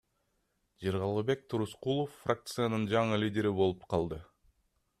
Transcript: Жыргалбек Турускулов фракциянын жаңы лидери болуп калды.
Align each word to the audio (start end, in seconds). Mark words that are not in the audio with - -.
Жыргалбек 0.85 1.43
Турускулов 1.53 2.15
фракциянын 2.23 2.87
жаңы 2.95 3.21
лидери 3.25 3.53
болуп 3.61 3.87
калды. 3.95 4.23